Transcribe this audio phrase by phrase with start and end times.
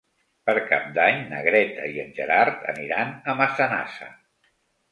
[0.49, 4.13] Per Cap d'Any na Greta i en Gerard aniran a Massanassa.